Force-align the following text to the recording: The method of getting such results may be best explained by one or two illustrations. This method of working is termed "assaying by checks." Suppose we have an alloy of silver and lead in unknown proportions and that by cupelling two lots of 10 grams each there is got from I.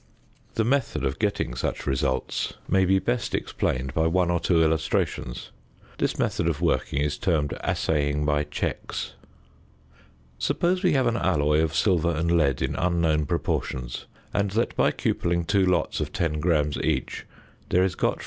The 0.55 0.65
method 0.65 1.03
of 1.05 1.19
getting 1.19 1.53
such 1.53 1.85
results 1.85 2.55
may 2.67 2.85
be 2.85 2.97
best 2.97 3.35
explained 3.35 3.93
by 3.93 4.07
one 4.07 4.31
or 4.31 4.39
two 4.39 4.63
illustrations. 4.63 5.51
This 5.99 6.17
method 6.17 6.47
of 6.47 6.59
working 6.59 6.99
is 6.99 7.19
termed 7.19 7.53
"assaying 7.63 8.25
by 8.25 8.45
checks." 8.45 9.13
Suppose 10.39 10.81
we 10.81 10.93
have 10.93 11.05
an 11.05 11.17
alloy 11.17 11.61
of 11.61 11.75
silver 11.75 12.09
and 12.15 12.35
lead 12.35 12.63
in 12.63 12.75
unknown 12.77 13.27
proportions 13.27 14.07
and 14.33 14.49
that 14.57 14.75
by 14.75 14.89
cupelling 14.89 15.45
two 15.45 15.67
lots 15.67 15.99
of 15.99 16.11
10 16.11 16.39
grams 16.39 16.77
each 16.79 17.27
there 17.69 17.83
is 17.83 17.93
got 17.93 18.15
from 18.15 18.19
I. 18.19 18.19